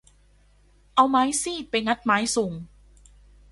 [0.95, 2.51] เอาไม้ซีกไปงัดไม้ซุง